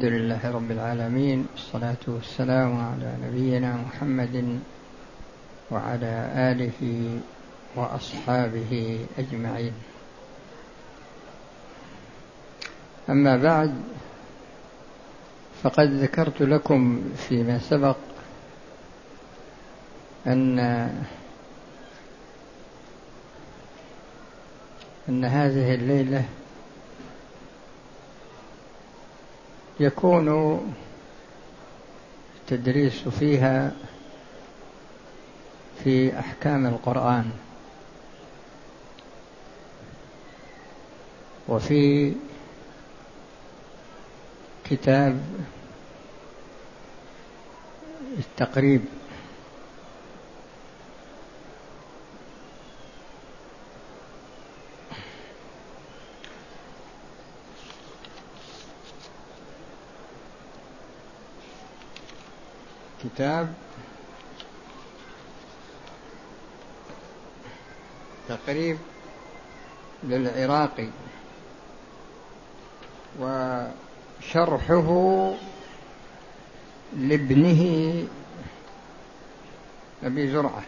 الحمد 0.00 0.12
لله 0.12 0.50
رب 0.50 0.70
العالمين 0.70 1.46
والصلاة 1.52 2.04
والسلام 2.08 2.80
على 2.80 3.12
نبينا 3.24 3.76
محمد 3.76 4.60
وعلى 5.70 6.14
آله 6.34 6.80
وأصحابه 7.76 8.98
أجمعين. 9.18 9.72
أما 13.10 13.36
بعد 13.36 13.74
فقد 15.62 15.88
ذكرت 15.92 16.42
لكم 16.42 17.02
فيما 17.16 17.58
سبق 17.58 17.96
أن 20.26 20.58
أن 25.08 25.24
هذه 25.24 25.74
الليلة 25.74 26.24
يكون 29.80 30.28
التدريس 32.40 33.08
فيها 33.08 33.72
في 35.84 36.18
أحكام 36.18 36.66
القرآن 36.66 37.30
وفي 41.48 42.12
كتاب 44.70 45.20
التقريب. 48.18 48.84
كتاب 63.04 63.54
تقريب 68.28 68.78
للعراقي 70.04 70.88
وشرحه 73.20 74.88
لابنه 76.96 78.04
أبي 80.02 80.32
زرعة. 80.32 80.62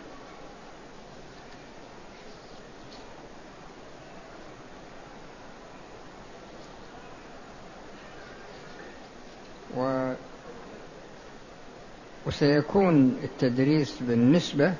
وسيكون 12.33 13.17
التدريس 13.25 13.95
بالنسبة 14.01 14.75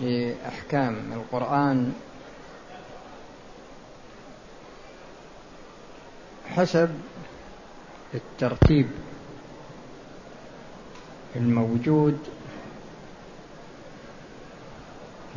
لأحكام 0.00 1.12
القرآن 1.12 1.92
حسب 6.48 6.90
الترتيب 8.14 8.88
الموجود 11.36 12.18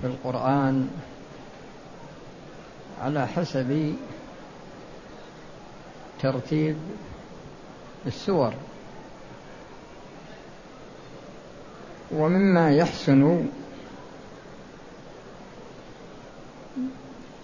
في 0.01 0.07
القرآن 0.07 0.89
على 3.01 3.27
حسب 3.27 3.95
ترتيب 6.21 6.77
السور. 8.05 8.53
ومما 12.15 12.71
يحسن 12.71 13.45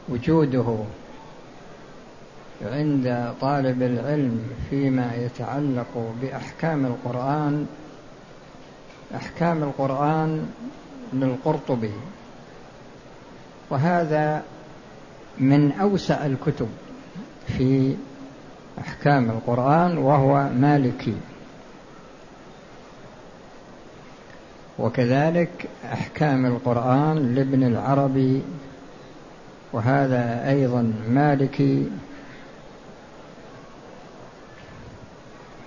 وجوده 0.10 0.78
عند 2.62 3.34
طالب 3.42 3.82
العلم 3.82 4.42
فيما 4.70 5.16
يتعلق 5.16 6.14
بأحكام 6.22 6.86
القرآن 6.86 7.68
أحكام 9.16 9.64
القرآن 9.64 10.50
للقرطبي 11.14 11.94
وهذا 13.70 14.44
من 15.38 15.72
أوسع 15.72 16.26
الكتب 16.26 16.68
في 17.48 17.96
أحكام 18.80 19.30
القرآن 19.30 19.98
وهو 19.98 20.50
مالكي. 20.50 21.14
وكذلك 24.80 25.70
أحكام 25.94 26.46
القرآن 26.46 27.36
لابن 27.36 27.64
العربي 27.64 28.42
وهذا 29.74 30.50
أيضا 30.50 30.94
مالكي. 31.10 31.88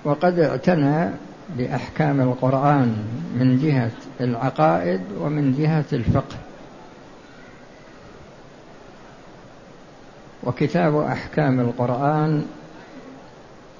وقد 0.04 0.38
اعتنى 0.38 1.10
بأحكام 1.56 2.20
القرآن 2.20 2.96
من 3.34 3.58
جهة 3.58 3.90
العقائد 4.20 5.00
ومن 5.20 5.54
جهة 5.58 5.84
الفقه. 5.92 6.36
وكتاب 10.44 10.96
أحكام 10.96 11.60
القرآن 11.60 12.46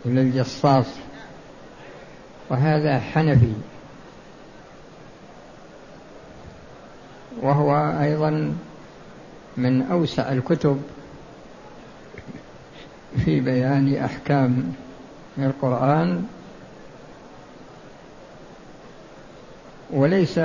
للجصاص 0.04 0.86
وهذا 2.50 3.00
حنفي. 3.00 3.52
وهو 7.42 7.76
أيضا 8.02 8.54
من 9.56 9.82
أوسع 9.82 10.32
الكتب 10.32 10.82
في 13.24 13.41
بيان 13.41 13.96
أحكام 13.96 14.72
القرآن 15.38 16.24
وليس 19.91 20.41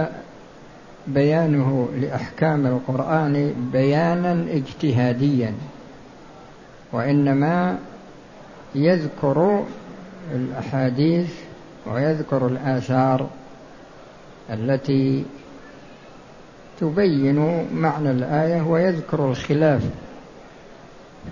بيانه 1.08 1.90
لأحكام 2.02 2.66
القرآن 2.68 3.54
بيانا 3.74 4.46
اجتهاديا 4.52 5.54
وإنما 6.92 7.78
يذكر 8.76 9.66
الأحاديث 10.36 11.34
ويذكر 11.86 12.48
الآثار 12.48 13.30
التي 14.50 15.26
تبين 16.80 17.68
معنى 17.74 18.12
الآية 18.12 18.62
ويذكر 18.62 19.30
الخلاف 19.30 19.82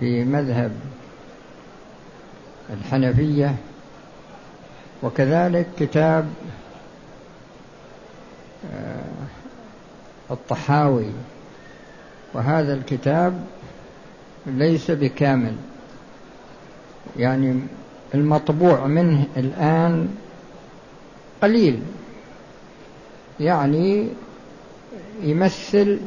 في 0.00 0.24
مذهب 0.24 0.72
الحنفية 2.70 3.54
وكذلك 5.02 5.66
كتاب 5.78 6.28
آه، 8.74 9.04
الطحاوي. 10.30 11.06
وهذا 12.34 12.74
الكتاب 12.74 13.44
ليس 14.46 14.90
بكامل. 14.90 15.56
يعني 17.16 17.60
المطبوع 18.14 18.86
منه 18.86 19.26
الآن 19.36 20.08
قليل. 21.42 21.82
يعني 23.40 24.08
يمثل 25.22 25.98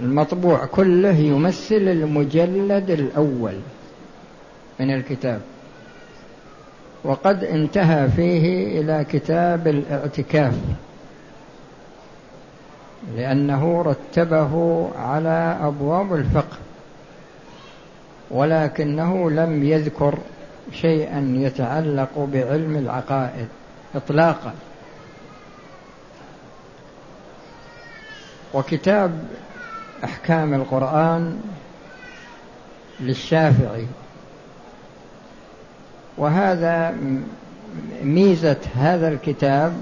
المطبوع 0.00 0.64
كله 0.64 1.16
يمثل 1.16 1.74
المجلد 1.74 2.90
الأول 2.90 3.54
من 4.80 4.94
الكتاب. 4.94 5.40
وقد 7.04 7.44
انتهى 7.44 8.08
فيه 8.08 8.80
إلى 8.80 9.04
كتاب 9.04 9.68
الاعتكاف 9.68 10.54
لأنه 13.16 13.82
رتبه 13.82 14.88
على 14.96 15.58
أبواب 15.62 16.14
الفقه 16.14 16.56
ولكنه 18.30 19.30
لم 19.30 19.64
يذكر 19.64 20.18
شيئا 20.72 21.34
يتعلق 21.36 22.28
بعلم 22.32 22.76
العقائد 22.76 23.48
إطلاقا. 23.94 24.52
وكتاب 28.54 29.24
أحكام 30.04 30.54
القرآن 30.54 31.42
للشافعي. 33.00 33.86
وهذا 36.18 36.96
ميزة 38.02 38.56
هذا 38.76 39.08
الكتاب 39.08 39.76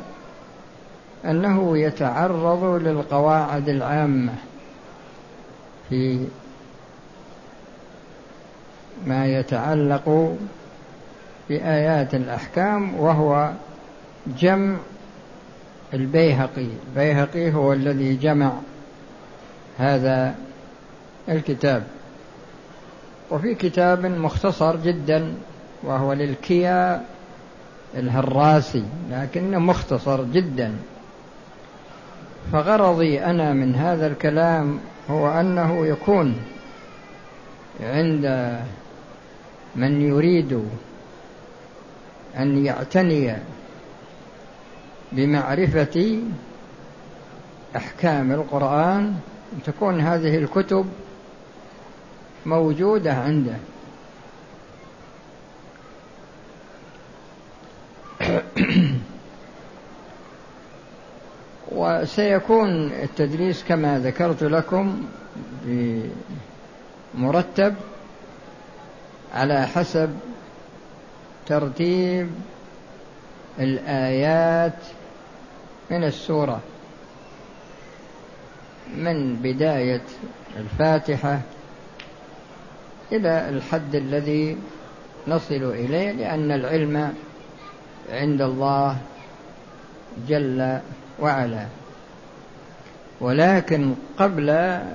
أنه 1.24 1.78
يتعرض 1.78 2.64
للقواعد 2.64 3.68
العامة 3.68 4.32
في 5.88 6.26
ما 9.06 9.26
يتعلق 9.26 10.36
في 11.48 11.64
آيات 11.64 12.14
الأحكام 12.14 13.00
وهو 13.00 13.50
جمع 14.26 14.76
البيهقي. 15.94 16.66
البيهقي 16.88 17.52
هو 17.52 17.72
الذي 17.72 18.16
جمع 18.16 18.52
هذا 19.78 20.34
الكتاب. 21.28 21.82
وفي 23.30 23.54
كتاب 23.54 24.06
مختصر 24.06 24.76
جدا 24.76 25.34
وهو 25.82 26.12
للكيا 26.12 27.02
الهراسي 27.94 28.84
لكنه 29.10 29.58
مختصر 29.58 30.24
جدا. 30.24 30.74
فغرضي 32.52 33.20
أنا 33.20 33.52
من 33.52 33.74
هذا 33.74 34.06
الكلام 34.06 34.78
هو 35.10 35.28
أنه 35.28 35.86
يكون 35.86 36.36
عند 37.80 38.56
من 39.76 40.00
يريد 40.00 40.62
أن 42.38 42.64
يعتني 42.64 43.36
بمعرفة 45.12 46.22
أحكام 47.76 48.32
القرآن 48.32 49.14
تكون 49.66 50.00
هذه 50.00 50.36
الكتب 50.36 50.86
موجودة 52.46 53.12
عنده. 53.12 53.56
وسيكون 61.72 62.92
التدريس 62.92 63.64
كما 63.64 63.98
ذكرت 63.98 64.42
لكم 64.42 65.04
مرتب 67.14 67.74
على 69.34 69.66
حسب 69.66 70.10
ترتيب 71.46 72.30
الآيات 73.58 74.78
من 75.90 76.04
السورة. 76.04 76.60
من 78.96 79.36
بداية 79.36 80.02
الفاتحة 80.56 81.40
إلى 83.12 83.48
الحد 83.48 83.94
الذي 83.94 84.56
نصل 85.28 85.54
إليه 85.54 86.12
لأن 86.12 86.50
العلم 86.50 87.14
عند 88.10 88.42
الله 88.42 88.98
جل 90.28 90.78
وعلا. 91.20 91.66
ولكن 93.20 93.94
قبل 94.18 94.50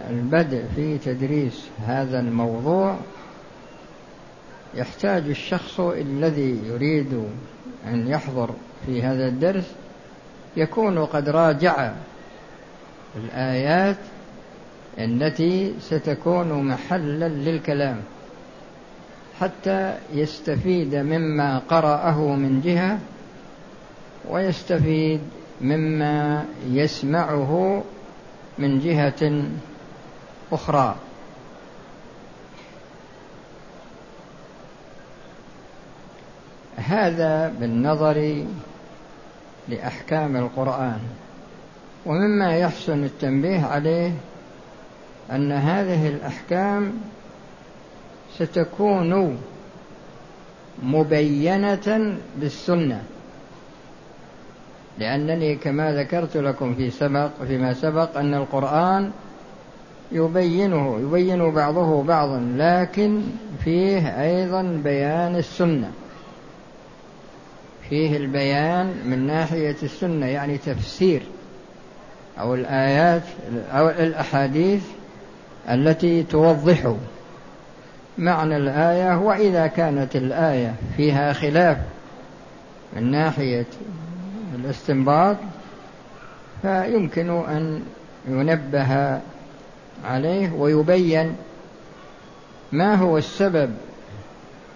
البدء 0.10 0.64
في 0.76 0.98
تدريس 0.98 1.68
هذا 1.86 2.20
الموضوع 2.20 2.98
يحتاج 4.76 5.24
الشخص 5.30 5.80
الذي 5.80 6.60
يريد 6.66 7.24
أن 7.88 8.08
يحضر 8.08 8.50
في 8.86 9.04
هذا 9.04 9.28
الدرس 9.28 9.74
يكون 10.58 11.06
قد 11.06 11.30
راجع 11.30 11.92
الآيات 13.16 13.98
التي 15.00 15.74
ستكون 15.80 16.64
محلا 16.64 17.28
للكلام 17.28 18.02
حتى 19.40 19.98
يستفيد 20.14 20.96
مما 20.96 21.60
قرأه 21.60 22.36
من 22.36 22.62
جهة 22.62 23.00
ويستفيد 24.30 25.22
مما 25.62 26.46
يسمعه 26.70 27.84
من 28.58 28.80
جهة 28.80 29.44
أخرى. 30.52 30.96
هذا 36.76 37.54
بالنظر 37.60 38.46
لأحكام 39.70 40.36
القرآن. 40.36 41.00
ومما 42.06 42.58
يحسن 42.58 43.04
التنبيه 43.04 43.66
عليه 43.66 44.12
أن 45.32 45.52
هذه 45.52 46.08
الأحكام 46.08 46.94
ستكون 48.38 49.38
مبينة 50.84 52.18
بالسنة. 52.38 53.04
لأنني 55.00 55.56
كما 55.56 55.94
ذكرت 55.94 56.38
لكم 56.38 56.76
في 56.76 56.90
سبق 56.90 57.30
فيما 57.48 57.74
سبق 57.74 58.18
أن 58.18 58.34
القرآن 58.34 59.12
يبينه 60.12 61.00
يبين 61.00 61.52
بعضه 61.52 62.04
بعضا 62.04 62.54
لكن 62.58 63.22
فيه 63.64 64.22
أيضا 64.22 64.62
بيان 64.84 65.36
السنة. 65.36 65.92
فيه 67.90 68.18
البيان 68.18 68.94
من 69.06 69.28
ناحية 69.28 69.76
السنة 69.84 70.26
يعني 70.26 70.58
تفسير 70.58 71.22
أو 72.40 72.56
الآيات 72.56 73.24
أو 73.72 73.90
الأحاديث 73.90 74.84
التي 75.70 76.24
توضح 76.24 76.94
معنى 78.18 78.58
الآية 78.58 79.18
وإذا 79.18 79.68
كانت 79.68 80.16
الآية 80.16 80.74
فيها 80.98 81.34
خلاف 81.34 81.78
من 82.96 83.12
ناحية 83.12 83.66
الاستنباط 84.56 85.38
فيمكن 86.62 87.30
أن 87.30 87.84
ينبه 88.28 89.20
عليه 90.06 90.52
ويبين 90.54 91.36
ما 92.72 92.96
هو 92.96 93.18
السبب 93.18 93.74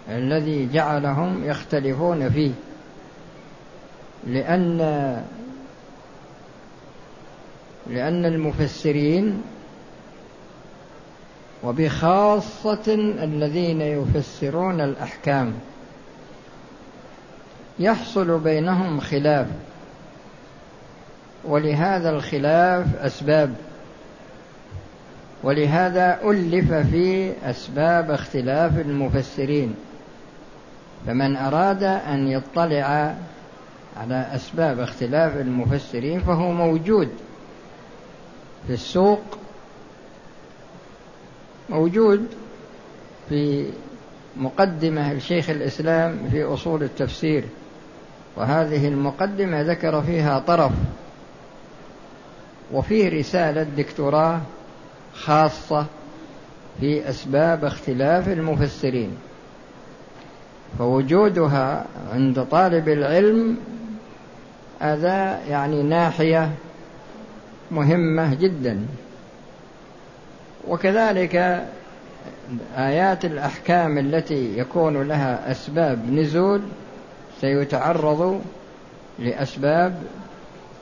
الذي 0.09 0.69
جعلهم 0.73 1.43
يختلفون 1.43 2.29
فيه. 2.29 2.51
لأن 4.25 4.77
لأن 7.87 8.25
المفسرين 8.25 9.41
وبخاصة 11.63 12.93
الذين 13.23 13.81
يفسرون 13.81 14.81
الأحكام 14.81 15.53
يحصل 17.79 18.39
بينهم 18.39 18.99
خلاف 18.99 19.47
ولهذا 21.45 22.09
الخلاف 22.09 22.95
أسباب 22.95 23.55
ولهذا 25.43 26.19
ألف 26.23 26.73
في 26.73 27.33
أسباب 27.43 28.11
اختلاف 28.11 28.79
المفسرين 28.79 29.75
فمن 31.07 31.35
أراد 31.35 31.83
أن 31.83 32.27
يطلع 32.27 33.15
على 34.01 34.27
أسباب 34.35 34.79
اختلاف 34.79 35.37
المفسرين 35.37 36.19
فهو 36.19 36.51
موجود 36.51 37.09
في 38.67 38.73
السوق 38.73 39.21
موجود 41.69 42.27
في 43.29 43.71
مقدمة 44.37 45.13
لشيخ 45.13 45.49
الإسلام 45.49 46.29
في 46.31 46.43
أصول 46.43 46.83
التفسير 46.83 47.43
وهذه 48.35 48.87
المقدمة 48.87 49.61
ذكر 49.61 50.01
فيها 50.01 50.39
طرف 50.39 50.71
وفيه 52.73 53.09
رسالة 53.09 53.63
دكتوراه 53.63 54.41
خاصة 55.13 55.85
في 56.79 57.09
أسباب 57.09 57.65
اختلاف 57.65 58.27
المفسرين 58.27 59.17
فوجودها 60.79 61.85
عند 62.13 62.43
طالب 62.43 62.89
العلم 62.89 63.57
هذا 64.79 65.39
يعني 65.49 65.83
ناحية 65.83 66.51
مهمة 67.71 68.35
جدا. 68.35 68.85
وكذلك 70.67 71.65
آيات 72.77 73.25
الأحكام 73.25 73.97
التي 73.97 74.57
يكون 74.57 75.07
لها 75.07 75.51
أسباب 75.51 76.11
نزول 76.11 76.61
سيتعرض 77.41 78.41
لأسباب 79.19 80.01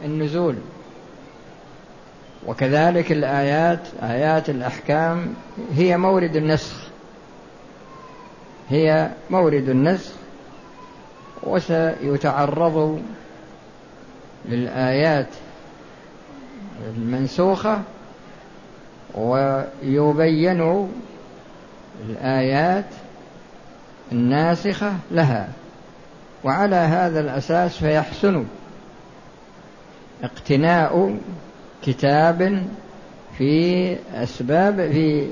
النزول. 0.05 0.55
وكذلك 2.47 3.11
الآيات 3.11 3.79
آيات 4.03 4.49
الأحكام 4.49 5.33
هي 5.75 5.97
مورد 5.97 6.35
النسخ. 6.35 6.87
هي 8.69 9.09
مورد 9.29 9.69
النسخ 9.69 10.11
وسيتعرض 11.43 13.01
للآيات 14.49 15.27
المنسوخة 16.97 17.81
ويبين 19.15 20.89
الآيات 22.09 22.85
الناسخة 24.11 24.93
لها 25.11 25.49
وعلى 26.43 26.75
هذا 26.75 27.19
الأساس 27.19 27.77
فيحسن 27.77 28.45
اقتناء 30.23 31.17
كتاب 31.83 32.63
في 33.37 33.95
أسباب 34.13 34.75
في 34.75 35.27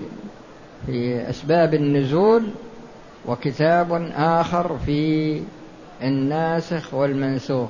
في 0.85 1.29
أسباب 1.29 1.73
النزول 1.73 2.49
وكتاب 3.25 4.11
آخر 4.15 4.77
في 4.85 5.41
الناسخ 6.01 6.93
والمنسوخ. 6.93 7.69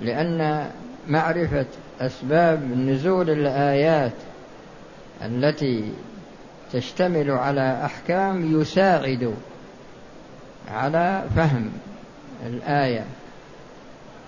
لأن 0.00 0.70
معرفة 1.08 1.66
أسباب 2.00 2.76
نزول 2.76 3.30
الآيات 3.30 4.12
التي 5.24 5.92
تشتمل 6.72 7.30
على 7.30 7.84
أحكام 7.84 8.60
يساعد 8.60 9.34
على 10.68 11.24
فهم 11.36 11.72
الآية. 12.46 13.04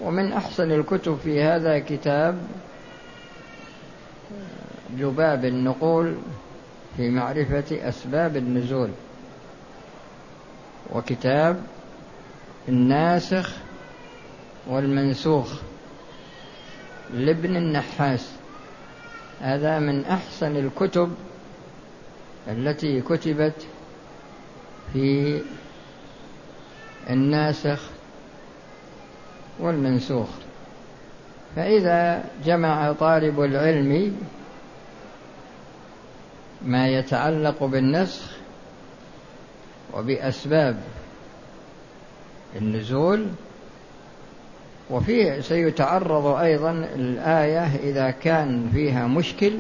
ومن 0.00 0.33
أحسن 0.33 0.73
الكتب 0.73 1.18
في 1.25 1.42
هذا 1.42 1.78
كتاب 1.78 2.38
جباب 4.99 5.44
النقول 5.44 6.16
في 6.97 7.11
معرفة 7.11 7.88
أسباب 7.88 8.37
النزول 8.37 8.90
وكتاب 10.92 11.61
الناسخ 12.68 13.56
والمنسوخ 14.66 15.61
لابن 17.14 17.56
النحاس. 17.56 18.33
هذا 19.40 19.78
من 19.78 20.04
أحسن 20.04 20.56
الكتب 20.56 21.14
التي 22.49 23.00
كتبت 23.00 23.66
في 24.92 25.40
الناسخ 27.11 27.80
والمنسوخ. 29.61 30.28
فإذا 31.56 32.25
جمع 32.44 32.92
طالب 32.92 33.40
العلم 33.40 34.16
ما 36.62 36.88
يتعلق 36.88 37.64
بالنسخ 37.64 38.30
وبأسباب 39.94 40.83
النزول 42.56 43.26
وفيه 44.90 45.40
سيتعرض 45.40 46.26
أيضا 46.26 46.70
الآية 46.70 47.66
إذا 47.82 48.10
كان 48.10 48.70
فيها 48.72 49.06
مشكل 49.06 49.52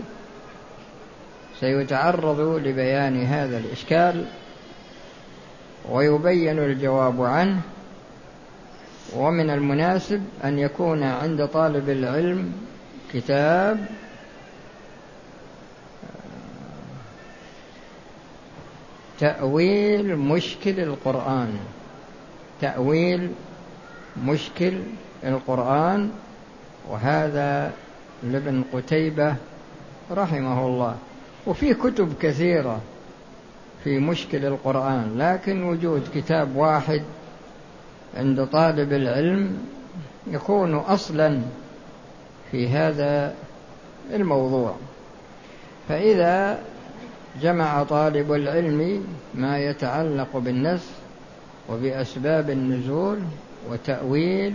سيتعرض 1.60 2.40
لبيان 2.40 3.24
هذا 3.24 3.58
الإشكال 3.58 4.24
ويبين 5.90 6.58
الجواب 6.58 7.22
عنه 7.22 7.60
ومن 9.16 9.50
المناسب 9.50 10.22
أن 10.44 10.58
يكون 10.58 11.02
عند 11.02 11.46
طالب 11.46 11.90
العلم 11.90 12.52
كتاب 13.12 13.86
تأويل 19.18 20.16
مشكل 20.16 20.80
القرآن 20.80 21.58
تأويل 22.60 23.30
مشكل 24.24 24.72
القرآن 25.24 26.10
وهذا 26.90 27.72
لابن 28.22 28.64
قتيبة 28.72 29.34
رحمه 30.10 30.66
الله. 30.66 30.96
وفي 31.46 31.74
كتب 31.74 32.12
كثيرة 32.20 32.80
في 33.84 33.98
مشكل 33.98 34.46
القرآن 34.46 35.18
لكن 35.18 35.62
وجود 35.62 36.02
كتاب 36.14 36.56
واحد 36.56 37.02
عند 38.16 38.46
طالب 38.46 38.92
العلم 38.92 39.58
يكون 40.26 40.74
أصلا 40.74 41.40
في 42.50 42.68
هذا 42.68 43.34
الموضوع. 44.14 44.74
فإذا 45.88 46.58
جمع 47.42 47.82
طالب 47.82 48.32
العلم 48.32 49.06
ما 49.34 49.58
يتعلق 49.58 50.36
بالنسخ 50.36 50.90
وبأسباب 51.68 52.50
النزول 52.50 53.18
وتأويل 53.70 54.54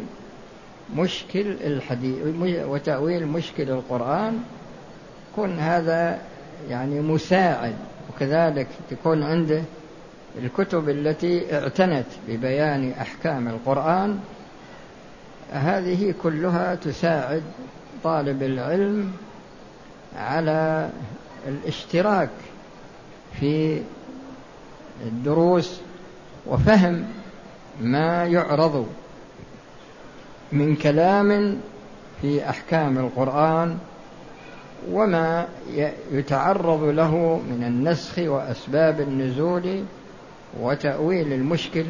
مشكل 0.96 1.56
الحديث 1.62 2.18
وتأويل 2.66 3.28
مشكل 3.28 3.70
القرآن 3.70 4.44
كن 5.36 5.60
هذا 5.60 6.20
يعني 6.70 7.02
مساعد 7.02 7.76
وكذلك 8.10 8.68
تكون 8.90 9.24
عنده 9.24 9.62
الكتب 10.44 10.90
التي 10.90 11.56
اعتنت 11.58 12.06
ببيان 12.28 12.92
أحكام 12.92 13.48
القرآن. 13.48 14.20
هذه 15.52 16.14
كلها 16.24 16.76
تساعد 16.76 17.44
طالب 18.04 18.44
العلم 18.44 19.12
على 20.16 20.90
الاشتراك 21.48 22.30
في 23.40 23.82
الدروس 25.06 25.80
وفهم 26.48 27.06
ما 27.82 28.26
يعرض 28.26 28.88
من 30.52 30.76
كلام 30.76 31.58
في 32.22 32.50
أحكام 32.50 32.98
القرآن 32.98 33.78
وما 34.92 35.48
يتعرض 36.12 36.84
له 36.84 37.42
من 37.50 37.64
النسخ 37.68 38.14
وأسباب 38.18 39.00
النزول 39.02 39.84
وتأويل 40.60 41.34
المشكل 41.34 41.86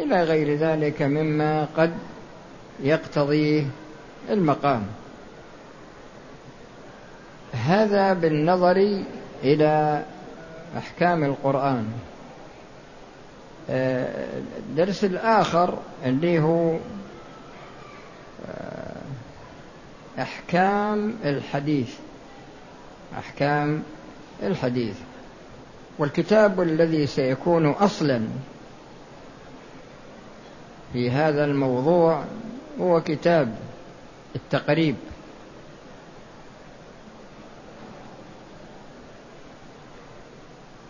إلى 0.00 0.22
غير 0.22 0.58
ذلك 0.58 1.02
مما 1.02 1.68
قد 1.76 1.92
يقتضيه 2.80 3.64
المقام. 4.30 4.82
هذا 7.52 8.12
بالنظر 8.12 9.02
إلى 9.44 10.02
أحكام 10.78 11.24
القرآن. 11.24 11.86
الدرس 13.68 15.04
الآخر 15.04 15.78
اللي 16.04 16.38
هو 16.40 16.72
آه، 16.72 16.78
أحكام 20.18 21.14
الحديث. 21.24 21.94
أحكام 23.18 23.82
الحديث. 24.42 24.96
والكتاب 25.98 26.60
الذي 26.60 27.06
سيكون 27.06 27.66
أصلا 27.66 28.28
في 30.92 31.10
هذا 31.10 31.44
الموضوع 31.44 32.24
هو 32.80 33.00
كتاب 33.00 33.56
التقريب. 34.36 34.96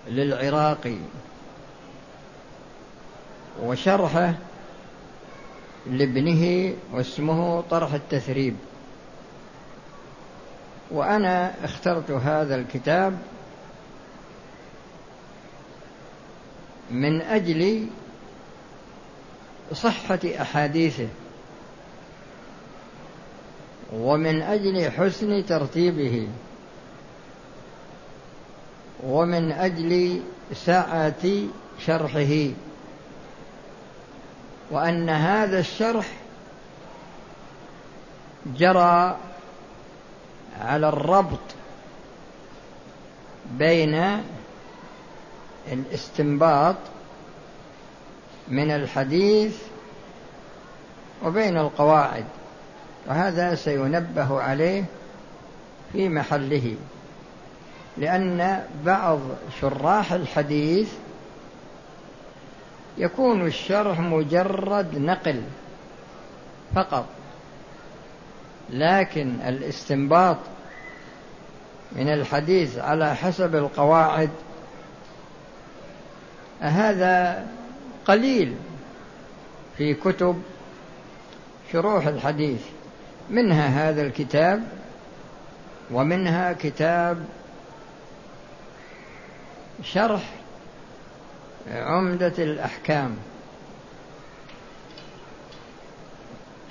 للعراقي. 0.09 0.97
وشرحه 3.63 4.35
لابنه 5.87 6.75
واسمه 6.93 7.61
طرح 7.61 7.93
التثريب. 7.95 8.57
وأنا 10.91 11.65
اخترت 11.65 12.11
هذا 12.11 12.55
الكتاب 12.55 13.19
من 16.91 17.21
أجل 17.21 17.87
صحة 19.73 20.21
أحاديثه 20.41 21.09
ومن 23.93 24.43
أجل 24.43 24.91
حسن 24.91 25.47
ترتيبه 25.47 26.29
ومن 29.05 29.53
أجل 29.53 30.21
سعه 30.55 31.25
شرحه. 31.79 32.51
وأن 34.73 35.11
هذا 35.11 35.59
الشرح 35.59 36.07
جرى 38.47 39.17
على 40.61 40.89
الربط 40.89 41.39
بين 43.59 44.23
الاستنباط 45.73 46.77
من 48.49 48.71
الحديث 48.71 49.57
وبين 51.25 51.59
القواعد 51.59 52.25
وهذا 53.07 53.55
سينبه 53.55 54.41
عليه 54.41 54.85
في 55.93 56.09
محله 56.09 56.77
لأن 57.99 58.67
بعض 58.85 59.19
شراح 59.61 60.13
الحديث 60.13 60.93
يكون 62.99 63.47
الشرح 63.47 64.01
مجرد 64.01 64.99
نقل 64.99 65.43
فقط 66.75 67.07
لكن 68.71 69.41
الاستنباط 69.47 70.37
من 71.93 72.09
الحديث 72.09 72.79
على 72.79 73.15
حسب 73.15 73.55
القواعد 73.57 74.31
هذا 76.61 77.47
قليل 78.05 78.57
في 79.79 79.95
كتب 79.95 80.43
شروح 81.73 82.07
الحديث 82.07 82.61
منها 83.31 83.91
هذا 83.91 84.03
الكتاب 84.03 84.63
ومنها 85.91 86.53
كتاب 86.53 87.25
شرح 89.83 90.23
عمدة 91.71 92.33
الأحكام. 92.39 93.17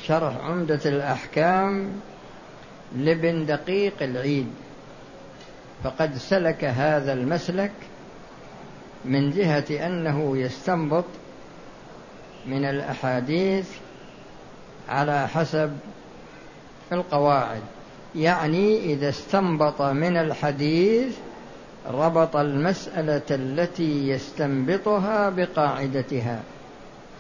شرح 0.03 0.38
عمدة 0.38 0.79
الأحكام 0.86 1.91
لابن 2.95 3.45
دقيق 3.45 3.93
العيد. 4.01 4.48
فقد 5.83 6.17
سلك 6.17 6.63
هذا 6.63 7.13
المسلك 7.13 7.71
من 9.05 9.31
جهة 9.31 9.88
أنه 9.88 10.38
يستنبط 10.38 11.05
من 12.45 12.65
الأحاديث 12.65 13.69
على 14.89 15.27
حسب 15.27 15.77
القواعد. 16.91 17.62
يعني 18.15 18.93
إذا 18.93 19.10
استنبط 19.10 19.81
من 19.81 20.17
الحديث 20.17 21.17
ربط 21.89 22.35
المسألة 22.35 23.21
التي 23.31 24.07
يستنبطها 24.09 25.29
بقاعدتها 25.29 26.39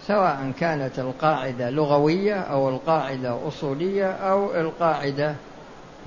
سواء 0.07 0.51
كانت 0.59 0.99
القاعدة 0.99 1.69
لغوية 1.69 2.39
أو 2.39 2.69
القاعدة 2.69 3.47
أصولية 3.47 4.11
أو 4.11 4.55
القاعدة 4.55 5.35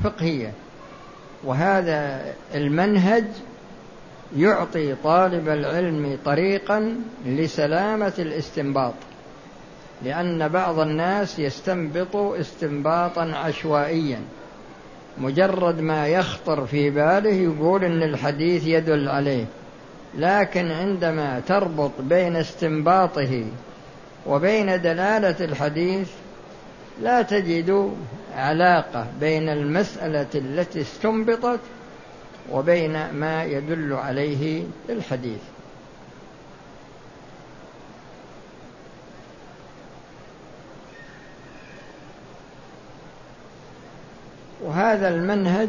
فقهية. 0.04 0.52
وهذا 1.44 2.24
المنهج 2.54 3.24
يعطي 4.36 4.94
طالب 4.94 5.48
العلم 5.48 6.18
طريقا 6.24 6.94
لسلامة 7.26 8.12
الاستنباط 8.18 8.94
لأن 10.02 10.48
بعض 10.48 10.78
الناس 10.78 11.38
يستنبط 11.38 12.16
استنباطا 12.16 13.32
عشوائيا. 13.34 14.20
مجرد 15.18 15.80
ما 15.80 16.08
يخطر 16.08 16.66
في 16.66 16.90
باله 16.90 17.30
يقول 17.30 17.84
إن 17.84 18.02
الحديث 18.02 18.66
يدل 18.66 19.08
عليه. 19.08 19.44
لكن 20.18 20.70
عندما 20.70 21.40
تربط 21.48 21.90
بين 22.00 22.36
استنباطه 22.36 23.44
وبين 24.26 24.66
دلالة 24.66 25.44
الحديث 25.44 26.10
لا 27.02 27.22
تجد 27.22 27.94
علاقة 28.34 29.06
بين 29.20 29.48
المسألة 29.48 30.26
التي 30.34 30.80
استنبطت 30.80 31.60
وبين 32.52 33.10
ما 33.10 33.44
يدل 33.44 33.92
عليه 33.92 34.62
الحديث. 34.90 35.40
وهذا 44.64 45.08
المنهج 45.08 45.68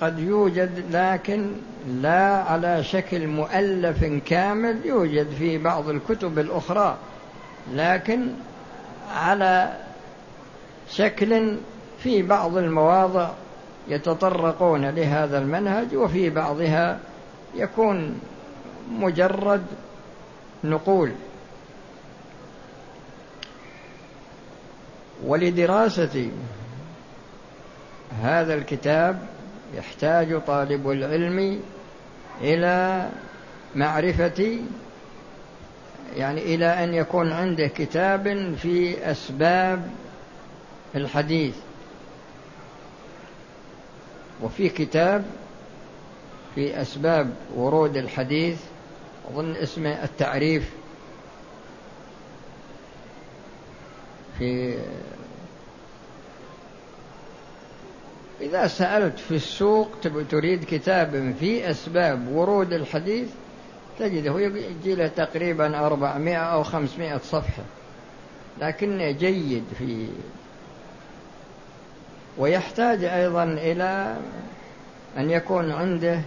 قد 0.00 0.18
يوجد 0.18 0.84
لكن 0.90 1.52
لا 1.88 2.42
على 2.42 2.84
شكل 2.84 3.26
مؤلف 3.26 4.04
كامل 4.26 4.86
يوجد 4.86 5.30
في 5.38 5.58
بعض 5.58 5.88
الكتب 5.88 6.38
الأخرى 6.38 6.96
لكن 7.72 8.28
على 9.14 9.76
شكل 10.90 11.56
في 11.98 12.22
بعض 12.22 12.56
المواضع 12.56 13.30
يتطرقون 13.88 14.90
لهذا 14.90 15.38
المنهج 15.38 15.96
وفي 15.96 16.30
بعضها 16.30 16.98
يكون 17.54 18.20
مجرد 18.90 19.62
نقول. 20.64 21.12
ولدراسة 25.24 26.30
هذا 28.22 28.54
الكتاب 28.54 29.26
يحتاج 29.74 30.40
طالب 30.46 30.90
العلم 30.90 31.60
إلى 32.40 33.08
معرفة 33.74 34.58
يعني 36.16 36.54
إلى 36.54 36.84
أن 36.84 36.94
يكون 36.94 37.32
عنده 37.32 37.66
كتاب 37.66 38.54
في 38.62 39.10
أسباب 39.10 39.90
الحديث. 40.94 41.56
وفي 44.42 44.68
كتاب 44.68 45.24
في 46.54 46.80
أسباب 46.82 47.34
ورود 47.54 47.96
الحديث 47.96 48.60
أظن 49.30 49.56
اسمه 49.56 50.04
التعريف 50.04 50.70
في 54.38 54.78
إذا 58.40 58.66
سألت 58.66 59.18
في 59.18 59.34
السوق 59.34 59.88
تريد 60.30 60.64
كتاب 60.64 61.34
في 61.40 61.70
أسباب 61.70 62.28
ورود 62.28 62.72
الحديث 62.72 63.28
تجده 63.98 64.40
يجي 64.40 64.94
له 64.94 65.06
تقريبا 65.06 65.86
أربعمائة 65.86 66.36
أو 66.36 66.62
خمسمائة 66.62 67.18
صفحة. 67.18 67.62
لكنه 68.60 69.10
جيد 69.10 69.64
في 69.78 70.08
ويحتاج 72.38 73.04
أيضا 73.04 73.44
إلى 73.44 74.16
أن 75.16 75.30
يكون 75.30 75.72
عنده 75.72 76.20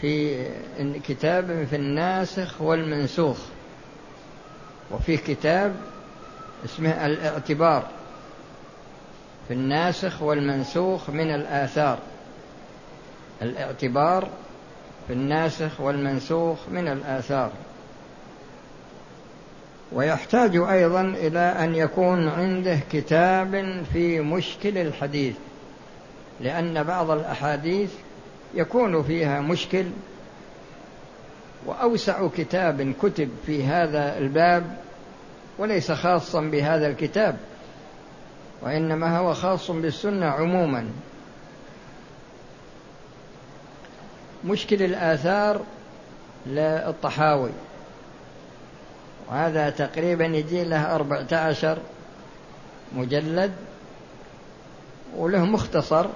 في 0.00 0.44
كتاب 1.08 1.66
في 1.70 1.76
الناسخ 1.76 2.62
والمنسوخ. 2.62 3.38
وفي 4.90 5.16
كتاب 5.16 5.76
اسمه 6.64 7.06
الإعتبار. 7.06 7.86
في 9.48 9.54
الناسخ 9.54 10.22
والمنسوخ 10.22 11.10
من 11.10 11.34
الآثار. 11.34 11.98
الاعتبار 13.42 14.28
في 15.06 15.12
الناسخ 15.12 15.80
والمنسوخ 15.80 16.58
من 16.68 16.88
الآثار. 16.88 17.50
ويحتاج 19.92 20.56
أيضا 20.56 21.00
إلى 21.00 21.38
أن 21.38 21.74
يكون 21.74 22.28
عنده 22.28 22.78
كتاب 22.92 23.82
في 23.92 24.20
مشكل 24.20 24.78
الحديث 24.78 25.36
لأن 26.40 26.82
بعض 26.82 27.10
الأحاديث 27.10 27.90
يكون 28.54 29.02
فيها 29.02 29.40
مشكل. 29.40 29.84
وأوسع 31.66 32.28
كتاب 32.36 32.94
كتب 33.02 33.28
في 33.46 33.64
هذا 33.64 34.18
الباب 34.18 34.76
وليس 35.58 35.92
خاصا 35.92 36.40
بهذا 36.40 36.86
الكتاب. 36.86 37.36
وإنما 38.64 39.18
هو 39.18 39.34
خاص 39.34 39.70
بالسنة 39.70 40.26
عموما. 40.26 40.90
مشكل 44.44 44.82
الآثار 44.82 45.60
للطحاوي. 46.46 47.50
وهذا 49.28 49.70
تقريبا 49.70 50.24
يجي 50.24 50.64
له 50.64 50.94
أربعة 50.94 51.26
عشر 51.32 51.78
مجلد 52.96 53.52
وله 55.16 55.44
مختصر. 55.44 56.06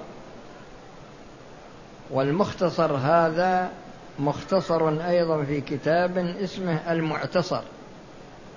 والمختصر 2.11 2.97
هذا 2.97 3.71
مختصر 4.19 4.89
أيضا 4.89 5.45
في 5.45 5.61
كتاب 5.61 6.19
اسمه 6.19 6.93
المعتصر. 6.93 7.63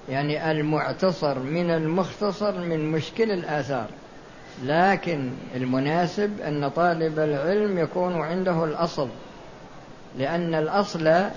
يعني 0.09 0.51
المعتصر 0.51 1.39
من 1.39 1.69
المختصر 1.71 2.57
من 2.57 2.91
مشكل 2.91 3.31
الآثار. 3.31 3.87
لكن 4.63 5.31
المناسب 5.55 6.41
أن 6.41 6.69
طالب 6.69 7.19
العلم 7.19 7.77
يكون 7.77 8.21
عنده 8.21 8.63
الأصل 8.63 9.07
لأن 10.17 10.55
الأصل 10.55 11.29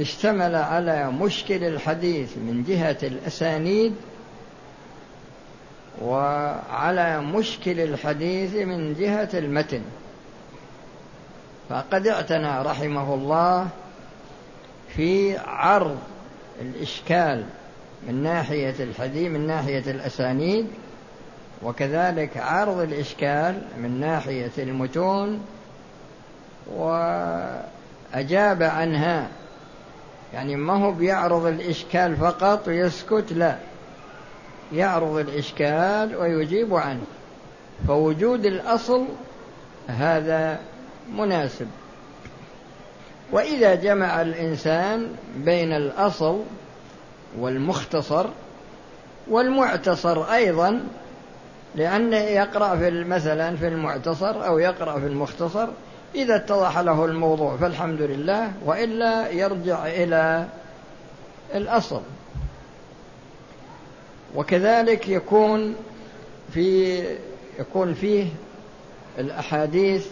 اشتمل 0.00 0.54
على 0.54 1.10
مشكل 1.10 1.64
الحديث 1.64 2.36
من 2.36 2.64
جهة 2.68 2.98
الأسانيد 3.02 3.94
وعلى 6.02 7.20
مشكل 7.20 7.80
الحديث 7.80 8.54
من 8.54 8.94
جهة 8.94 9.28
المتن. 9.34 9.82
فقد 11.68 12.06
اعتنى 12.06 12.62
رحمه 12.62 13.14
الله 13.14 13.68
في 14.96 15.38
عرض 15.38 15.98
الإشكال 16.60 17.44
من 18.08 18.22
ناحية 18.22 18.74
الحديث 18.80 19.30
من 19.30 19.46
ناحية 19.46 19.90
الأسانيد 19.90 20.66
وكذلك 21.62 22.36
عرض 22.36 22.78
الإشكال 22.78 23.62
من 23.78 24.00
ناحية 24.00 24.50
المتون 24.58 25.40
وأجاب 26.76 28.62
عنها. 28.62 29.28
يعني 30.34 30.56
ما 30.56 30.84
هو 30.84 30.92
بيعرض 30.92 31.46
الإشكال 31.46 32.16
فقط 32.16 32.68
ويسكت 32.68 33.32
لا. 33.32 33.56
يعرض 34.72 35.16
الإشكال 35.16 36.16
ويجيب 36.16 36.74
عنه. 36.74 37.04
فوجود 37.88 38.46
الأصل 38.46 39.06
هذا 39.88 40.58
مناسب. 41.12 41.66
وإذا 43.32 43.74
جمع 43.74 44.22
الإنسان 44.22 45.08
بين 45.36 45.72
الأصل 45.72 46.40
والمختصر 47.38 48.26
والمعتصر 49.30 50.24
أيضا 50.24 50.80
لأنه 51.74 52.16
يقرأ 52.16 52.76
في 52.76 52.90
مثلا 52.90 53.56
في 53.56 53.68
المعتصر 53.68 54.46
أو 54.46 54.58
يقرأ 54.58 55.00
في 55.00 55.06
المختصر 55.06 55.68
إذا 56.14 56.36
اتضح 56.36 56.78
له 56.78 57.04
الموضوع 57.04 57.56
فالحمد 57.56 58.02
لله 58.02 58.52
وإلا 58.64 59.30
يرجع 59.30 59.86
إلى 59.86 60.46
الأصل. 61.54 62.00
وكذلك 64.34 65.08
يكون 65.08 65.74
في 66.52 66.98
يكون 67.58 67.94
فيه 67.94 68.26
الأحاديث 69.18 70.06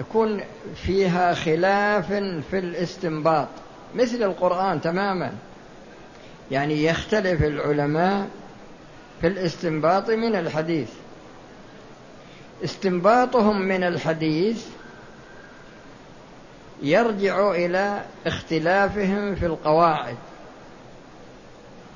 يكون 0.00 0.40
فيها 0.74 1.34
خلاف 1.34 2.12
في 2.50 2.58
الاستنباط. 2.58 3.48
مثل 3.94 4.22
القرآن 4.22 4.80
تماما. 4.80 5.32
يعني 6.50 6.84
يختلف 6.84 7.42
العلماء 7.42 8.28
في 9.20 9.26
الاستنباط 9.26 10.10
من 10.10 10.34
الحديث. 10.36 10.88
استنباطهم 12.64 13.62
من 13.62 13.84
الحديث 13.84 14.66
يرجع 16.82 17.50
إلى 17.50 18.02
اختلافهم 18.26 19.34
في 19.34 19.46
القواعد. 19.46 20.16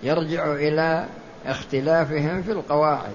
يرجع 0.03 0.53
إلى 0.53 1.07
اختلافهم 1.47 2.43
في 2.43 2.53
القواعد. 2.53 3.15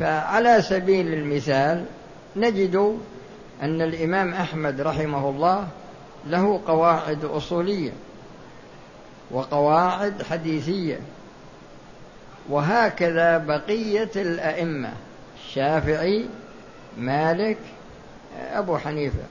فعلى 0.00 0.62
سبيل 0.62 1.12
المثال 1.12 1.84
نجد 2.36 2.98
أن 3.62 3.82
الإمام 3.82 4.34
أحمد 4.34 4.80
رحمه 4.80 5.28
الله 5.28 5.68
له 6.26 6.60
قواعد 6.66 7.24
أصولية 7.24 7.92
وقواعد 9.30 10.22
حديثية 10.22 11.00
وهكذا 12.48 13.38
بقية 13.38 14.10
الأئمة 14.16 14.92
الشافعي 15.44 16.26
مالك 16.98 17.58
أبو 18.52 18.78
حنيفة. 18.78 19.24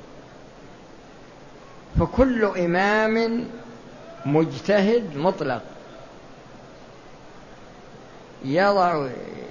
فكل 2.00 2.46
إمام 2.46 3.48
مجتهد 4.26 5.18
مطلق. 5.18 5.62
يضع 8.46 9.08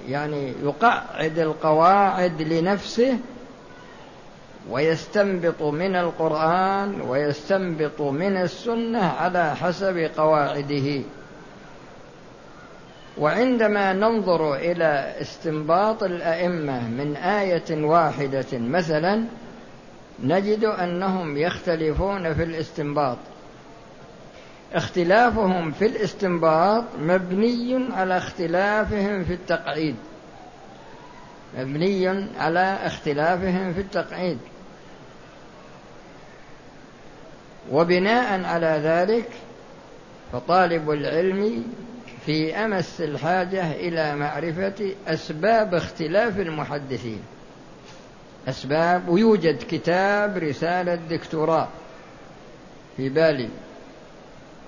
يعني 0.09 0.53
يقعد 0.63 1.39
القواعد 1.39 2.41
لنفسه 2.41 3.17
ويستنبط 4.69 5.61
من 5.61 5.95
القرآن 5.95 7.01
ويستنبط 7.01 8.01
من 8.01 8.37
السنة 8.37 9.03
على 9.03 9.55
حسب 9.55 9.97
قواعده. 10.17 11.01
وعندما 13.17 13.93
ننظر 13.93 14.55
إلى 14.55 15.13
استنباط 15.21 16.03
الأئمة 16.03 16.87
من 16.89 17.15
آية 17.15 17.83
واحدة 17.85 18.45
مثلا 18.53 19.23
نجد 20.23 20.63
أنهم 20.63 21.37
يختلفون 21.37 22.33
في 22.33 22.43
الاستنباط. 22.43 23.17
اختلافهم 24.73 25.71
في 25.71 25.85
الاستنباط 25.85 26.83
مبني 26.99 27.93
على 27.93 28.17
اختلافهم 28.17 29.23
في 29.23 29.33
التقعيد. 29.33 29.95
مبني 31.57 32.07
على 32.39 32.77
اختلافهم 32.83 33.73
في 33.73 33.79
التقعيد. 33.79 34.37
وبناء 37.71 38.43
على 38.43 38.81
ذلك 38.83 39.29
فطالب 40.33 40.91
العلم 40.91 41.63
في 42.25 42.55
أمس 42.55 43.01
الحاجة 43.01 43.71
إلى 43.71 44.15
معرفة 44.15 44.95
أسباب 45.07 45.75
اختلاف 45.75 46.39
المحدثين. 46.39 47.21
أسباب 48.47 49.09
ويوجد 49.09 49.63
كتاب 49.69 50.37
رسالة 50.37 50.95
دكتوراه 50.95 51.67
في 52.97 53.09
بالي. 53.09 53.49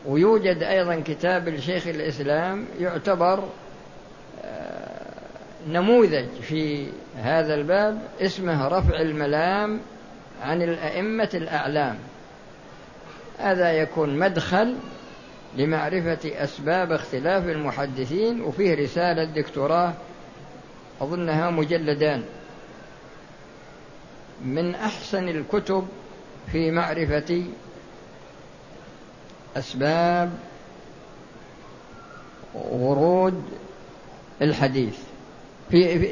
ويوجد 0.06 0.64
أيضا 0.64 1.02
كتاب 1.06 1.50
لشيخ 1.50 1.88
الإسلام 1.88 2.66
يعتبر 2.80 3.44
آه، 4.46 5.14
نموذج 5.70 6.28
في 6.42 6.88
هذا 7.18 7.56
الباب 7.56 8.02
اسمه 8.22 8.68
رفع 8.68 9.02
الملام 9.02 9.80
عن 10.42 10.62
الأئمة 10.62 11.30
الأعلام. 11.34 11.98
هذا 13.40 13.72
يكون 13.72 14.20
مدخل 14.20 14.76
لمعرفة 15.58 16.44
أسباب 16.44 16.92
اختلاف 16.92 17.44
المحدثين 17.44 18.42
وفيه 18.42 18.76
رسالة 18.76 19.24
دكتوراه 19.24 19.94
أظنها 21.02 21.50
مجلدان. 21.50 22.24
من 24.46 24.76
أحسن 24.76 25.30
الكتب 25.30 25.88
في 26.52 26.72
معرفة 26.72 27.44
أسباب 29.58 30.32
ورود 32.54 33.44
الحديث. 34.42 34.98
في 35.72 36.10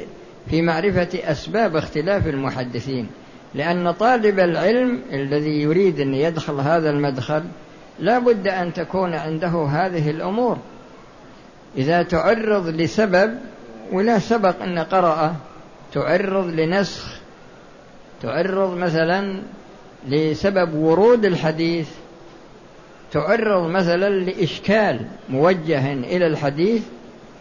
في 0.50 0.62
معرفة 0.62 1.08
أسباب 1.32 1.76
اختلاف 1.76 2.26
المحدثين. 2.26 3.08
لأن 3.54 3.92
طالب 3.92 4.40
العلم 4.40 5.00
الذي 5.12 5.62
يريد 5.62 6.00
أن 6.00 6.14
يدخل 6.14 6.54
هذا 6.54 6.90
المدخل 6.90 7.42
لا 7.98 8.18
بد 8.18 8.48
أن 8.48 8.72
تكون 8.72 9.14
عنده 9.14 9.66
هذه 9.70 10.10
الأمور. 10.10 10.58
إذا 11.76 12.02
تعرض 12.02 12.68
لسبب 12.68 13.38
ولا 13.92 14.18
سبق 14.18 14.62
أن 14.62 14.78
قرأ 14.78 15.36
تعرض 15.92 16.46
لنسخ 16.46 17.18
تعرض 18.22 18.76
مثلا 18.76 19.42
لسبب 20.08 20.74
ورود 20.74 21.24
الحديث 21.24 21.88
تعرض 23.12 23.70
مثلا 23.70 24.08
لإشكال 24.08 25.00
موجه 25.28 25.92
إلى 25.92 26.26
الحديث 26.26 26.82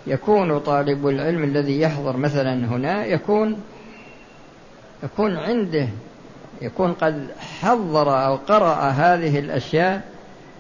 يكون 0.08 0.60
طالب 0.60 1.08
العلم 1.08 1.44
الذي 1.44 1.82
يحضر 1.82 2.18
مثلا 2.18 2.54
هنا 2.54 3.06
يكون 3.06 3.58
يكون 5.04 5.38
عنده 5.38 5.88
يكون 6.62 6.94
قد 6.94 7.28
حضر 7.40 8.26
أو 8.26 8.36
قرأ 8.36 8.76
هذه 8.76 9.40
الأشياء 9.40 10.02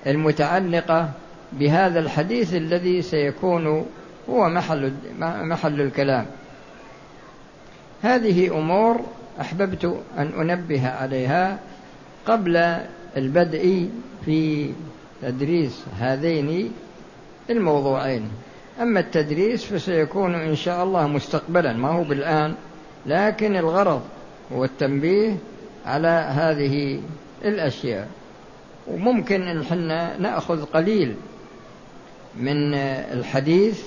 المتعلقة 0.07 1.09
بهذا 1.53 1.99
الحديث 1.99 2.53
الذي 2.53 3.01
سيكون 3.01 3.85
هو 4.29 4.49
محل 4.49 4.93
محل 5.19 5.81
الكلام. 5.81 6.25
هذه 8.01 8.57
أمور 8.57 9.01
أحببت 9.41 9.85
أن 10.17 10.27
أنبه 10.27 10.89
عليها 10.89 11.59
قبل 12.25 12.77
البدء 13.17 13.89
في 14.25 14.69
تدريس 15.21 15.83
هذين 15.99 16.71
الموضوعين. 17.49 18.29
أما 18.81 18.99
التدريس 18.99 19.65
فسيكون 19.65 20.35
إن 20.35 20.55
شاء 20.55 20.83
الله 20.83 21.07
مستقبلا 21.07 21.73
ما 21.73 21.89
هو 21.89 22.03
بالآن 22.03 22.55
لكن 23.05 23.55
الغرض 23.55 24.01
هو 24.53 24.63
التنبيه 24.65 25.37
على 25.85 26.07
هذه 26.07 27.01
الأشياء. 27.45 28.07
وممكن 28.87 29.41
إن 29.47 29.61
إحنا 29.61 30.17
نأخذ 30.17 30.65
قليل 30.65 31.15
من 32.35 32.73
الحديث 32.73 33.83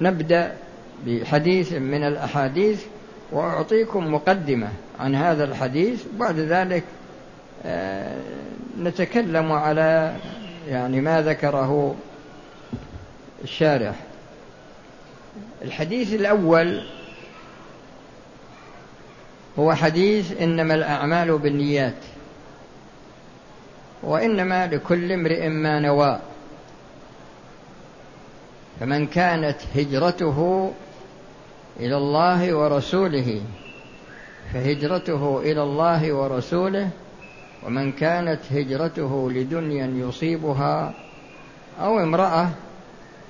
نبدأ 0.00 0.56
بحديث 1.06 1.72
من 1.72 2.02
الأحاديث 2.04 2.84
وأعطيكم 3.32 4.14
مقدمة 4.14 4.68
عن 5.00 5.14
هذا 5.14 5.44
الحديث. 5.44 6.04
بعد 6.18 6.38
ذلك 6.38 6.84
نتكلم 8.80 9.52
على 9.52 10.16
يعني 10.68 11.00
ما 11.00 11.22
ذكره 11.22 11.94
الشارح. 13.44 13.94
الحديث 15.62 16.14
الأول 16.14 16.82
هو 19.58 19.74
حديث 19.74 20.40
إنما 20.42 20.74
الأعمال 20.74 21.38
بالنيات 21.38 22.04
وإنما 24.02 24.66
لكل 24.66 25.12
امرئ 25.12 25.48
ما 25.48 25.80
نوى. 25.80 26.20
فمن 28.80 29.06
كانت 29.06 29.56
هجرته 29.76 30.70
إلى 31.80 31.96
الله 31.96 32.54
ورسوله 32.54 33.40
فهجرته 34.52 35.40
إلى 35.40 35.62
الله 35.62 36.12
ورسوله 36.12 36.90
ومن 37.66 37.92
كانت 37.92 38.40
هجرته 38.52 39.30
لدنيا 39.30 39.86
يصيبها 39.86 40.94
أو 41.80 41.98
امرأة 41.98 42.48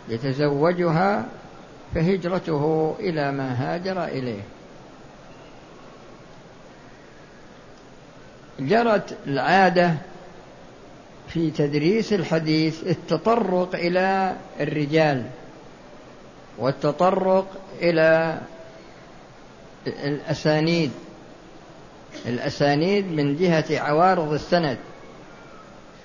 يتزوجها 0.08 1.26
فهجرته 1.94 2.94
إلى 3.00 3.32
ما 3.32 3.74
هاجر 3.74 4.04
إليه. 4.04 4.42
جرت 8.60 9.16
العادة 9.26 9.94
في 11.28 11.50
تدريس 11.50 12.12
الحديث 12.12 12.86
التطرق 12.86 13.74
إلى 13.74 14.36
الرجال 14.60 15.24
والتطرق 16.58 17.46
إلى 17.82 18.38
الأسانيد. 19.86 20.90
الأسانيد 22.26 23.12
من 23.12 23.36
جهة 23.36 23.80
عوارض 23.80 24.32
السند 24.32 24.78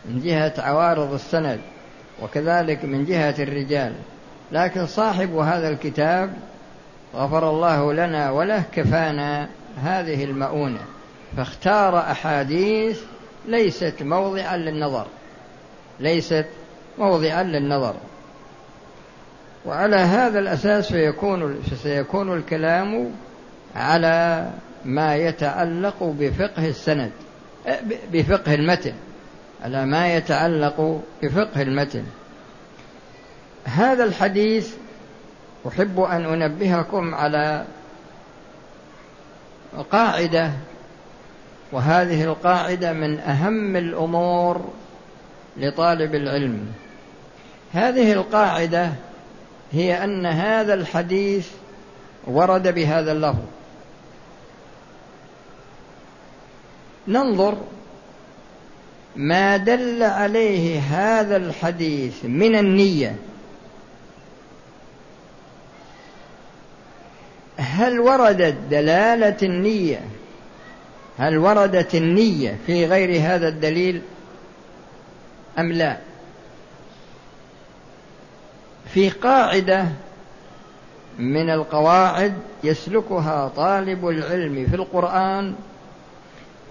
من 0.06 0.22
جهة 0.22 0.54
عوارض 0.58 1.14
السند 1.14 1.60
وكذلك 2.22 2.86
من 2.86 3.06
جهة 3.06 3.36
الرجال. 3.40 3.94
لكن 4.52 4.86
صاحب 4.86 5.36
هذا 5.36 5.70
الكتاب 5.70 6.34
غفر 7.16 7.50
الله 7.50 7.94
لنا 7.94 8.32
وله 8.32 8.64
كفانا 8.74 9.50
هذه 9.84 10.24
المؤونة. 10.24 10.80
فاختار 11.38 12.00
أحاديث 12.00 13.02
ليست 13.46 13.94
موضعا 14.02 14.58
للنظر. 14.58 15.08
ليست 16.00 16.46
موضعا 16.98 17.44
للنظر. 17.44 17.96
وعلى 19.66 19.96
هذا 19.96 20.40
الأساس 20.40 20.92
فيكون 20.92 21.62
سيكون 21.84 22.38
الكلام 22.38 23.12
على 23.76 24.50
ما 24.86 25.16
يتعلق 25.16 26.04
بفقه 26.04 26.68
السند 26.68 27.12
بفقه 28.14 28.54
المتن. 28.54 28.94
على 29.64 29.86
ما 29.86 30.16
يتعلق 30.16 31.02
بفقه 31.24 31.62
المتن. 31.62 32.04
هذا 33.66 34.04
الحديث 34.04 34.74
أحب 35.68 36.00
أن 36.00 36.26
أنبهكم 36.26 37.16
على 37.16 37.66
قاعدة 39.92 40.52
وهذه 41.72 42.24
القاعدة 42.24 42.94
من 42.94 43.20
أهم 43.20 43.76
الأمور 43.76 44.74
لطالب 45.58 46.16
العلم. 46.16 46.68
هذه 47.74 48.14
القاعدة 48.14 48.92
هي 49.72 50.04
أن 50.04 50.26
هذا 50.26 50.74
الحديث 50.74 51.48
ورد 52.28 52.68
بهذا 52.68 53.12
اللفظ. 53.12 53.44
ننظر 57.08 57.58
ما 59.16 59.58
دل 59.58 60.04
عليه 60.04 60.80
هذا 60.80 61.38
الحديث 61.38 62.26
من 62.26 62.56
النية. 62.56 63.16
هل 67.76 68.00
وردت 68.00 68.56
دلالة 68.70 69.38
النية؟ 69.44 70.00
هل 71.18 71.38
وردت 71.38 71.96
النية 71.96 72.58
في 72.66 72.86
غير 72.86 73.22
هذا 73.22 73.48
الدليل 73.48 74.02
أم 75.60 75.72
لا؟ 75.72 75.98
في 78.94 79.10
قاعدة 79.10 79.86
من 81.20 81.50
القواعد 81.50 82.34
يسلكها 82.64 83.48
طالب 83.48 84.08
العلم 84.08 84.66
في 84.66 84.76
القرآن 84.76 85.56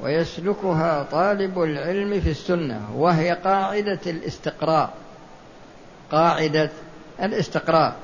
ويسلكها 0.02 1.02
طالب 1.02 1.62
العلم 1.62 2.20
في 2.20 2.30
السنة 2.30 2.80
وهي 2.96 3.30
قاعدة 3.30 4.00
الاستقراء 4.06 4.92
قاعدة 6.12 6.70
الاستقراء. 7.22 7.96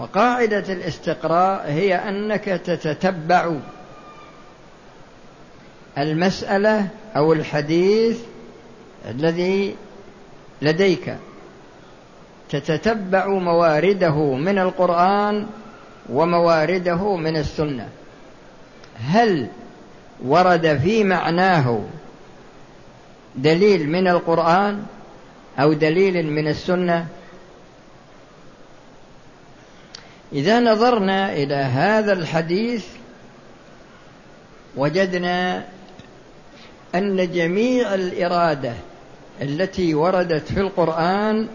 وقاعدة 0.00 0.72
الاستقراء 0.72 1.64
هي 1.66 1.94
أنك 1.94 2.44
تتتبع 2.44 3.52
المسألة 5.98 6.88
أو 7.16 7.32
الحديث 7.32 8.18
الذي 9.10 9.76
لديك. 10.62 11.16
تتتبع 12.50 13.26
موارده 13.26 14.34
من 14.34 14.58
القرآن 14.58 15.46
وموارده 16.08 17.16
من 17.16 17.36
السنة. 17.36 17.88
هل 19.00 19.46
ورد 20.24 20.78
في 20.78 21.04
معناه 21.04 21.82
دليل 23.36 23.88
من 23.88 24.08
القرآن 24.08 24.82
أو 25.58 25.72
دليل 25.72 26.26
من 26.26 26.48
السنة؟ 26.48 27.06
إذا 30.32 30.60
نظرنا 30.60 31.32
إلى 31.32 31.54
هذا 31.54 32.12
الحديث 32.12 32.86
وجدنا 34.76 35.64
أن 36.94 37.32
جميع 37.32 37.94
الإرادة 37.94 38.72
التي 39.42 39.94
وردت 39.94 40.52
في 40.52 40.60
القرآن 40.60 41.48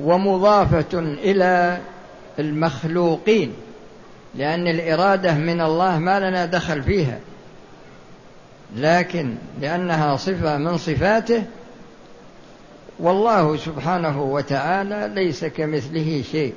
ومضافة 0.00 0.98
إلى 0.98 1.78
المخلوقين 2.38 3.54
لأن 4.34 4.68
الإرادة 4.68 5.34
من 5.34 5.60
الله 5.60 5.98
ما 5.98 6.20
لنا 6.20 6.46
دخل 6.46 6.82
فيها 6.82 7.18
لكن 8.76 9.34
لأنها 9.60 10.16
صفة 10.16 10.58
من 10.58 10.78
صفاته 10.78 11.42
والله 12.98 13.56
سبحانه 13.56 14.22
وتعالى 14.22 15.10
ليس 15.14 15.44
كمثله 15.44 16.22
شيء. 16.32 16.54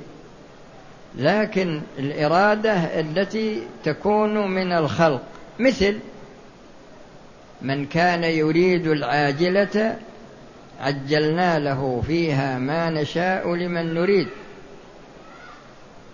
لكن 1.16 1.80
الإرادة 1.98 2.72
التي 3.00 3.62
تكون 3.84 4.50
من 4.50 4.72
الخلق. 4.72 5.22
مثل 5.58 5.98
من 7.62 7.86
كان 7.86 8.24
يريد 8.24 8.86
العاجلة 8.86 9.96
عجلنا 10.80 11.58
له 11.58 12.02
فيها 12.06 12.58
ما 12.58 12.90
نشاء 12.90 13.54
لمن 13.54 13.94
نريد. 13.94 14.28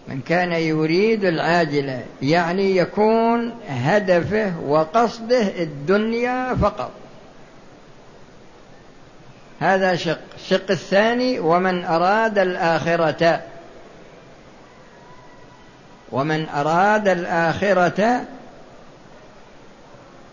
من 0.09 0.21
كان 0.21 0.53
يريد 0.53 1.25
العاجلة 1.25 2.05
يعني 2.23 2.77
يكون 2.77 3.55
هدفه 3.69 4.61
وقصده 4.67 5.62
الدنيا 5.62 6.55
فقط. 6.55 6.91
هذا 9.61 9.97
شق 9.97 10.21
الشق 10.35 10.71
الثاني 10.71 11.41
ومن 11.41 11.85
أراد 11.85 12.38
الآخرة. 12.38 13.52
ومن 16.12 16.48
أراد 16.48 17.09
الآخرة 17.09 18.25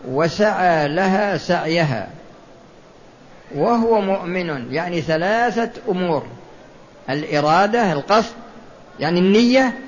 وسعى 0.07 0.87
لها 0.87 1.37
سعيها. 1.37 2.09
وهو 3.55 4.01
مؤمن 4.01 4.73
يعني 4.73 5.01
ثلاثة 5.01 5.71
أمور. 5.89 6.25
الإرادة 7.09 7.91
القصد 7.91 8.33
يعني 8.99 9.19
النية. 9.19 9.79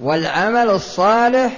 والعمل 0.00 0.70
الصالح. 0.70 1.52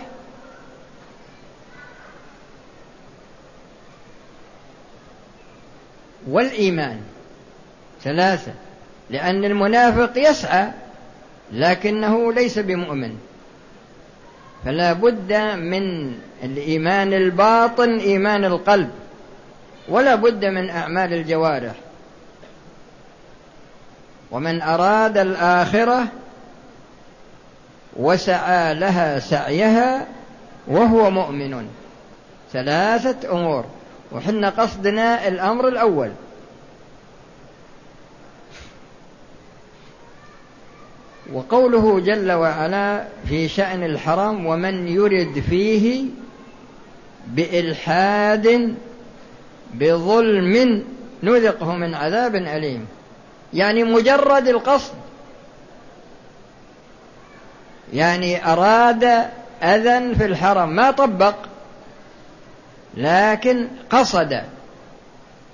والإيمان. 6.26 7.00
ثلاثة 8.02 8.52
لأن 9.10 9.44
المنافق 9.44 10.12
يسعى 10.16 10.72
لكنه 11.52 12.32
ليس 12.32 12.58
بمؤمن. 12.58 13.16
فلا 14.64 14.92
بد 14.92 15.32
من 15.56 16.14
الإيمان 16.42 17.12
الباطن 17.12 17.98
إيمان 17.98 18.44
القلب 18.44 18.90
ولا 19.88 20.14
بد 20.14 20.44
من 20.44 20.70
أعمال 20.70 21.12
الجوارح. 21.12 21.74
ومن 24.30 24.62
أراد 24.62 25.18
الآخرة 25.18 26.04
وسعى 27.96 28.74
لها 28.74 29.18
سعيها 29.18 30.06
وهو 30.66 31.10
مؤمن. 31.10 31.68
ثلاثة 32.52 33.32
أمور. 33.32 33.64
وحنا 34.12 34.48
قصدنا 34.48 35.28
الأمر 35.28 35.68
الأول. 35.68 36.10
وقوله 41.32 42.00
جل 42.00 42.32
وعلا 42.32 43.04
في 43.28 43.48
شأن 43.48 43.82
الحرام 43.82 44.46
ومن 44.46 44.88
يرد 44.88 45.44
فيه 45.50 46.04
بإلحاد 47.26 48.74
بظلم 49.74 50.84
نذقه 51.22 51.76
من 51.76 51.94
عذاب 51.94 52.34
أليم. 52.34 52.86
يعني 53.54 53.84
مجرد 53.84 54.48
القصد. 54.48 54.94
يعني 57.92 58.52
أراد 58.52 59.04
أذى 59.62 60.14
في 60.14 60.24
الحرم 60.24 60.68
ما 60.68 60.90
طبق 60.90 61.34
لكن 62.96 63.68
قصد. 63.90 64.42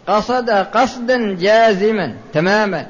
قصد 0.07 0.51
قصدا 0.51 1.35
جازما 1.35 2.15
تماما. 2.33 2.87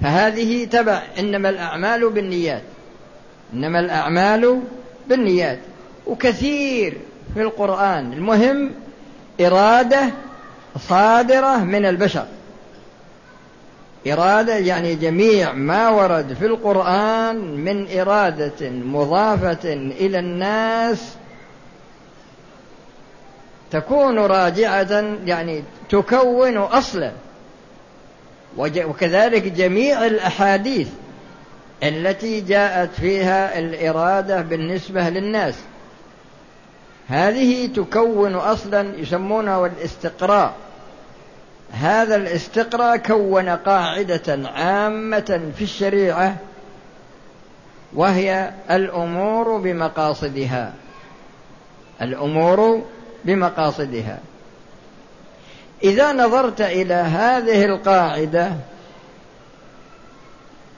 فهذه 0.00 0.64
تبع 0.64 1.02
إنما 1.18 1.48
الأعمال 1.48 2.10
بالنيات. 2.10 2.62
إنما 3.52 3.80
الأعمال 3.80 4.60
بالنيات. 5.08 5.58
وكثير 6.06 6.98
في 7.34 7.42
القرآن. 7.42 8.12
المهم 8.12 8.70
إرادة 9.40 10.10
صادرة 10.78 11.56
من 11.64 11.86
البشر. 11.86 12.26
إرادة 14.12 14.56
يعني 14.56 14.94
جميع 14.94 15.52
ما 15.52 15.88
ورد 15.88 16.32
في 16.32 16.46
القرآن 16.46 17.36
من 17.36 17.98
إرادة 18.00 18.70
مضافة 18.70 19.72
إلى 19.72 20.18
الناس 20.18 21.16
تكون 23.70 24.18
راجعة 24.18 25.16
يعني 25.24 25.62
تكون 25.88 26.56
أصلا. 26.56 27.12
وكذلك 28.58 29.42
جميع 29.42 30.06
الأحاديث 30.06 30.88
التي 31.82 32.40
جاءت 32.40 32.90
فيها 33.00 33.58
الإرادة 33.58 34.40
بالنسبة 34.40 35.08
للناس. 35.08 35.54
هذه 37.08 37.66
تكون 37.66 38.34
أصلا 38.34 38.98
يسمونها 38.98 39.66
الاستقراء. 39.66 40.54
هذا 41.72 42.16
الاستقراء 42.16 42.96
كون 42.96 43.48
قاعدة 43.48 44.48
عامة 44.48 45.50
في 45.56 45.64
الشريعة 45.64 46.36
وهي 47.94 48.50
الأمور 48.70 49.56
بمقاصدها. 49.56 50.72
الأمور 52.02 52.82
بمقاصدها. 53.24 54.18
إذا 55.86 56.12
نظرت 56.12 56.60
إلى 56.60 56.94
هذه 56.94 57.64
القاعدة 57.64 58.52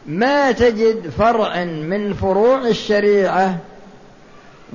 ما 0.06 0.52
تجد 0.52 1.08
فرعا 1.08 1.64
من 1.64 2.14
فروع 2.14 2.58
الشريعة 2.58 3.56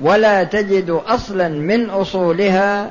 ولا 0.02 0.44
تجد 0.44 0.90
أصلا 0.90 1.48
من 1.48 1.90
أصولها 1.90 2.90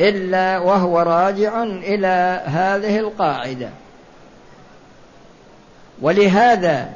إلا 0.00 0.58
وهو 0.58 1.00
راجع 1.00 1.62
إلى 1.62 2.42
هذه 2.44 2.98
القاعدة. 2.98 3.68
ولهذا 6.02 6.90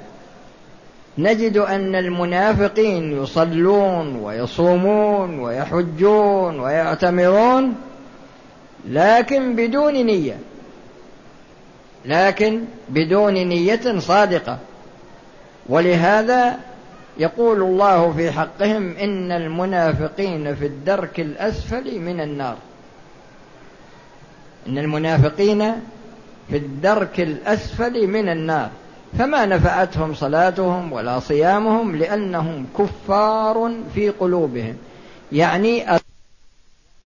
نجد 1.18 1.56
أن 1.56 1.94
المنافقين 1.94 3.22
يصلون 3.22 4.16
ويصومون 4.16 5.38
ويحجون 5.38 6.60
ويعتمرون 6.60 7.74
لكن 8.88 9.56
بدون 9.56 9.92
نية. 9.92 10.36
لكن 12.04 12.64
بدون 12.88 13.34
نية 13.34 13.98
صادقة. 13.98 14.58
ولهذا 15.68 16.58
يقول 17.18 17.62
الله 17.62 18.12
في 18.12 18.30
حقهم 18.30 18.96
إن 18.96 19.32
المنافقين 19.32 20.54
في 20.54 20.66
الدرك 20.66 21.20
الأسفل 21.20 22.00
من 22.00 22.20
النار. 22.20 22.56
إن 24.68 24.78
المنافقين 24.78 25.72
في 26.50 26.56
الدرك 26.56 27.20
الأسفل 27.20 28.06
من 28.06 28.28
النار. 28.28 28.70
فما 29.18 29.46
نفعتهم 29.46 30.14
صلاتهم 30.14 30.92
ولا 30.92 31.20
صيامهم 31.20 31.96
لأنهم 31.96 32.66
كفار 32.78 33.72
في 33.94 34.08
قلوبهم. 34.08 34.76
يعني 35.32 35.96